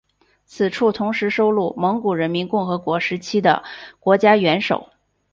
[0.47, 3.63] 此处同时收录蒙古人民共和国时期的
[3.99, 4.89] 国家元首。